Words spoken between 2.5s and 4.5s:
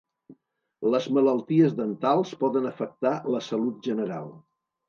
afectar la salut general.